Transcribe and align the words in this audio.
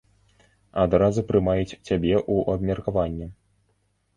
Адразу 0.83 1.25
прымаюць 1.29 1.77
цябе 1.87 2.13
ў 2.33 2.57
абмеркаванне. 2.57 3.27